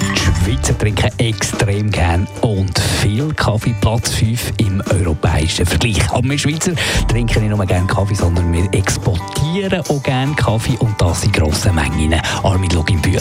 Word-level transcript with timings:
Die 0.00 0.18
Schweizer 0.18 0.78
trinken 0.78 1.10
extrem 1.18 1.90
gern 1.90 2.26
und 2.40 2.78
viel 2.78 3.32
Kaffee, 3.34 3.74
Platz 3.80 4.10
5 4.14 4.52
im 4.58 4.82
europäischen 4.90 5.66
Vergleich. 5.66 6.10
Aber 6.10 6.28
wir 6.28 6.38
Schweizer 6.38 6.72
trinken 7.06 7.42
nicht 7.42 7.54
nur 7.54 7.66
gerne 7.66 7.86
Kaffee, 7.86 8.14
sondern 8.14 8.50
wir 8.50 8.72
exportieren 8.72 9.82
auch 9.88 10.02
gerne 10.02 10.34
Kaffee 10.34 10.78
und 10.78 10.98
das 10.98 11.22
in 11.24 11.32
grossen 11.32 11.74
Mengen. 11.74 12.18
Armin 12.42 12.70
Loginbühl. 12.70 13.20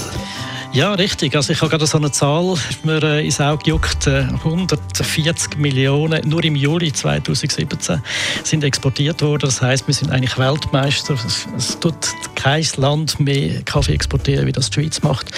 Ja, 0.73 0.93
richtig. 0.93 1.35
Also 1.35 1.51
ich 1.51 1.59
habe 1.59 1.69
gerade 1.69 1.85
so 1.85 1.97
eine 1.97 2.13
Zahl 2.13 2.55
mir 2.83 3.03
äh, 3.03 3.25
ins 3.25 3.41
Auge 3.41 3.61
gejuckt. 3.65 4.07
140 4.07 5.57
Millionen 5.57 6.25
nur 6.29 6.41
im 6.45 6.55
Juli 6.55 6.93
2017 6.93 8.01
sind 8.45 8.63
exportiert 8.63 9.21
worden. 9.21 9.41
Das 9.41 9.61
heißt, 9.61 9.85
wir 9.87 9.93
sind 9.93 10.11
eigentlich 10.11 10.37
Weltmeister. 10.37 11.15
Es, 11.15 11.45
es, 11.57 11.77
tut 11.77 11.93
kein 12.35 12.65
Land 12.77 13.19
mehr 13.19 13.61
Kaffee 13.63 13.93
exportieren, 13.93 14.47
wie 14.47 14.53
das 14.53 14.69
die 14.69 14.75
Schweiz 14.75 15.01
macht. 15.01 15.31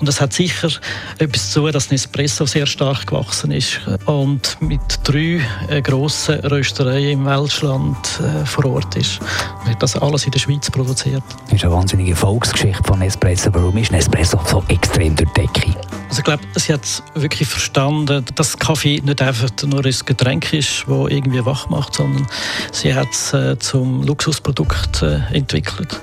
Und 0.00 0.08
das 0.08 0.20
hat 0.20 0.32
sicher 0.32 0.70
etwas 1.18 1.52
zu, 1.52 1.68
dass 1.68 1.92
Nespresso 1.92 2.44
sehr 2.46 2.66
stark 2.66 3.06
gewachsen 3.06 3.52
ist 3.52 3.80
und 4.06 4.60
mit 4.60 4.80
drei 5.04 5.40
äh, 5.68 5.82
grossen 5.82 6.40
Röstereien 6.40 7.20
im 7.20 7.26
Weltland 7.26 7.96
äh, 8.18 8.44
vor 8.44 8.64
Ort 8.64 8.96
ist. 8.96 9.20
Wird 9.66 9.80
das 9.80 9.94
alles 9.94 10.24
in 10.24 10.32
der 10.32 10.40
Schweiz 10.40 10.68
produziert. 10.68 11.22
Das 11.44 11.54
ist 11.54 11.64
eine 11.64 11.72
wahnsinnige 11.72 12.10
Erfolgsgeschichte 12.10 12.82
von 12.84 12.98
Nespresso. 12.98 13.50
Warum 13.52 13.76
ist 13.76 13.92
Nespresso 13.92 14.40
so 14.44 14.64
extrem 14.66 14.79
durch 14.94 15.14
die 15.14 15.24
Decke. 15.24 15.74
Also 16.08 16.18
ich 16.18 16.24
glaube, 16.24 16.42
sie 16.56 16.72
hat 16.72 17.02
wirklich 17.14 17.48
verstanden, 17.48 18.24
dass 18.34 18.58
Kaffee 18.58 19.00
nicht 19.04 19.22
einfach 19.22 19.48
nur 19.64 19.84
ein 19.84 19.94
Getränk 20.06 20.52
ist, 20.52 20.84
das 20.88 21.08
irgendwie 21.08 21.44
wach 21.44 21.68
macht, 21.68 21.94
sondern 21.94 22.26
sie 22.72 22.94
hat 22.94 23.08
es 23.12 23.32
äh, 23.32 23.58
zum 23.58 24.02
Luxusprodukt 24.02 25.02
äh, 25.02 25.20
entwickelt 25.32 26.00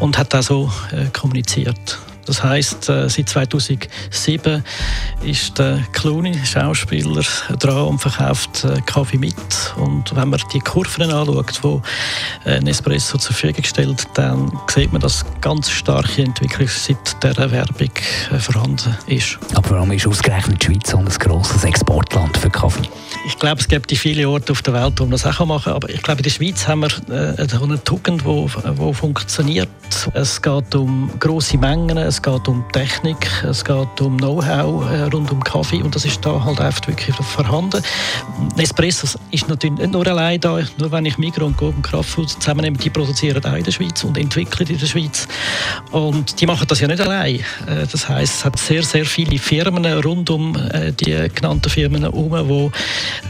und 0.00 0.18
hat 0.18 0.34
auch 0.34 0.42
so 0.42 0.70
äh, 0.92 1.06
kommuniziert. 1.18 1.98
Das 2.26 2.42
heißt, 2.42 2.88
äh, 2.88 3.08
seit 3.08 3.28
2007 3.28 4.64
ist 5.24 5.58
der 5.58 5.80
Clooney, 5.92 6.34
Schauspieler, 6.44 7.22
dran 7.58 7.88
und 7.88 7.98
verkauft 7.98 8.64
äh, 8.64 8.80
Kaffee 8.84 9.18
mit. 9.18 9.36
Und 9.76 10.14
wenn 10.14 10.28
man 10.28 10.40
die 10.52 10.58
Kurven 10.58 11.10
anschaut, 11.10 11.60
die 12.44 12.48
äh, 12.50 12.60
Nespresso 12.60 13.18
zur 13.18 13.34
Verfügung 13.34 13.64
stellt, 13.64 14.06
dann 14.14 14.52
sieht 14.68 14.92
man, 14.92 15.00
dass 15.00 15.24
ganz 15.40 15.70
starke 15.70 16.22
Entwicklung 16.22 16.68
seit 16.68 17.22
dieser 17.22 17.50
Werbung 17.50 17.90
vorhanden 18.38 18.96
ist. 19.06 19.38
Aber 19.54 19.70
warum 19.70 19.92
ist 19.92 20.06
ausgerechnet 20.06 20.62
die 20.62 20.66
Schweiz 20.66 20.90
so 20.90 20.98
ein 20.98 21.06
grosses 21.06 21.64
Exportland 21.64 22.36
für 22.36 22.50
Kaffee? 22.50 22.88
Ich 23.36 23.40
glaube, 23.40 23.60
es 23.60 23.68
gibt 23.68 23.92
viele 23.92 24.26
Orte 24.30 24.52
auf 24.52 24.62
der 24.62 24.72
Welt, 24.72 24.94
wo 24.96 25.04
man 25.04 25.10
das 25.10 25.26
auch 25.26 25.44
machen 25.44 25.64
kann. 25.64 25.74
Aber 25.74 25.90
ich 25.90 26.02
glaube, 26.02 26.20
in 26.20 26.22
der 26.22 26.30
Schweiz 26.30 26.66
haben 26.66 26.80
wir 26.80 26.88
eine 27.38 27.84
Tugend, 27.84 28.22
die 28.24 28.94
funktioniert. 28.94 29.68
Es 30.14 30.40
geht 30.40 30.74
um 30.74 31.10
grosse 31.20 31.58
Mengen, 31.58 31.98
es 31.98 32.22
geht 32.22 32.48
um 32.48 32.64
Technik, 32.72 33.30
es 33.44 33.62
geht 33.62 34.00
um 34.00 34.16
Know-how 34.16 34.90
äh, 34.90 35.02
rund 35.02 35.30
um 35.30 35.44
Kaffee 35.44 35.82
und 35.82 35.94
das 35.94 36.06
ist 36.06 36.24
da 36.24 36.42
halt 36.42 36.60
einfach 36.60 36.88
wirklich 36.88 37.14
vorhanden. 37.14 37.82
Nespresso 38.56 39.18
ist 39.30 39.48
natürlich 39.48 39.78
nicht 39.78 39.92
nur 39.92 40.06
allein 40.06 40.40
da, 40.40 40.58
nur 40.78 40.90
wenn 40.90 41.04
ich 41.04 41.18
Migros 41.18 41.46
und 41.46 41.56
Golden 41.58 41.82
Kraftfood 41.82 42.30
zusammennehme, 42.30 42.78
die 42.78 42.90
produzieren 42.90 43.44
auch 43.44 43.54
in 43.54 43.64
der 43.64 43.72
Schweiz 43.72 44.02
und 44.02 44.16
entwickeln 44.16 44.68
in 44.68 44.78
der 44.78 44.86
Schweiz 44.86 45.28
und 45.92 46.40
die 46.40 46.46
machen 46.46 46.66
das 46.68 46.80
ja 46.80 46.88
nicht 46.88 47.00
allein. 47.00 47.36
Äh, 47.66 47.86
das 47.90 48.08
heißt, 48.08 48.34
es 48.34 48.44
hat 48.46 48.58
sehr, 48.58 48.82
sehr 48.82 49.04
viele 49.04 49.38
Firmen 49.38 49.84
rund 49.84 50.30
um 50.30 50.56
äh, 50.56 50.92
die 50.92 51.28
genannten 51.34 51.68
Firmen 51.68 52.02
herum, 52.02 52.32
die 52.32 52.70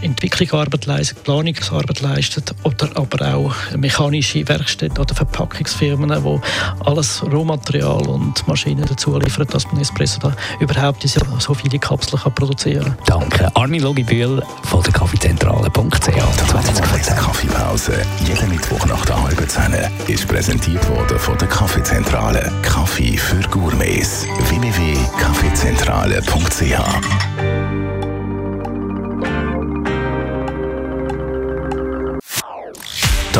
Entwicklungsarbeit 0.02 0.86
leisten, 0.86 1.18
Planungsarbeit 1.22 2.00
leisten 2.00 2.42
oder 2.62 2.88
aber 2.94 3.34
auch 3.34 3.54
mechanische 3.76 4.48
Werkstätten 4.48 4.98
oder 4.98 5.14
Verpackungsfirmen, 5.14 6.08
die 6.08 6.40
alles 6.84 7.22
Rohmaterial 7.22 8.06
und 8.06 8.46
Maschinen 8.48 8.86
dazu 8.86 9.18
liefern, 9.18 9.46
dass 9.50 9.66
man 9.66 9.80
Espresso 9.80 10.18
da 10.20 10.34
überhaupt 10.60 11.06
so 11.06 11.54
viele 11.54 11.78
Kapseln 11.78 12.20
kann 12.20 12.34
produzieren 12.34 12.96
kann. 13.04 13.20
Danke. 13.20 13.54
Armin 13.54 13.82
Logibühl 13.82 14.42
von 14.64 14.82
der 14.82 14.92
Kaffeezentrale.ch. 14.92 16.06
Die 16.06 17.14
Kaffeepause, 17.14 18.02
jeden 18.26 18.48
Mittwoch 18.48 18.84
nach 18.86 19.04
der 19.04 19.22
halben 19.22 19.48
Zehn, 19.48 19.74
ist 20.08 20.26
präsentiert 20.28 20.88
worden 20.88 21.18
von 21.18 21.36
der 21.38 21.48
Kaffeezentrale. 21.48 22.52
Kaffee 22.62 23.16
für 23.16 23.40
Gourmets. 23.50 24.26
www.kaffeezentrale.ch 24.48 27.35